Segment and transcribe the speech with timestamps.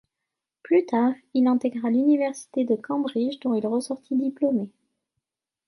[0.63, 4.71] Plus tard, il intégra l'université de Cambridge dont il ressorti diplômé.